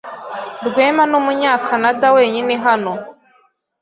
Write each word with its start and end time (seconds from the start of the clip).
Rwema 0.67 1.03
numunyakanada 1.11 2.07
wenyine 2.15 2.53
hano. 2.65 2.93